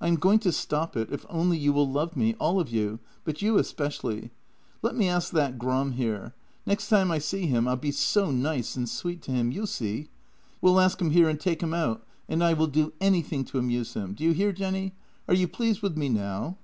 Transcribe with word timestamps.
I 0.00 0.06
am 0.06 0.14
going 0.14 0.38
to 0.38 0.52
stop 0.52 0.96
it, 0.96 1.10
if 1.10 1.26
only 1.28 1.58
you 1.58 1.72
will 1.72 1.90
love 1.90 2.16
me, 2.16 2.36
all 2.38 2.60
of 2.60 2.68
you, 2.68 3.00
but 3.24 3.42
you 3.42 3.58
especially. 3.58 4.30
Let 4.80 4.94
us 4.94 5.02
ask 5.02 5.32
that 5.32 5.58
Gram 5.58 5.90
here. 5.90 6.36
Next 6.66 6.88
time 6.88 7.10
I 7.10 7.18
see 7.18 7.46
him 7.48 7.66
I'll 7.66 7.74
be 7.74 7.90
so 7.90 8.30
nice 8.30 8.76
and 8.76 8.88
sweet 8.88 9.22
to 9.22 9.32
him, 9.32 9.50
you 9.50 9.66
see. 9.66 10.06
We'll 10.60 10.78
ask 10.78 11.00
him 11.00 11.10
here 11.10 11.28
and 11.28 11.40
take 11.40 11.64
him 11.64 11.74
out, 11.74 12.06
and 12.28 12.44
I 12.44 12.52
will 12.52 12.68
do 12.68 12.92
anything 13.00 13.44
to 13.46 13.58
amuse 13.58 13.94
him. 13.94 14.14
Do 14.14 14.22
you 14.22 14.30
hear, 14.30 14.52
Jenny? 14.52 14.92
Are 15.26 15.34
you 15.34 15.48
pleased 15.48 15.82
with 15.82 15.96
me 15.98 16.10
now? 16.10 16.58